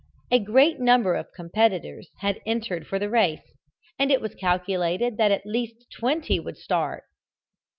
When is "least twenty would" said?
5.45-6.57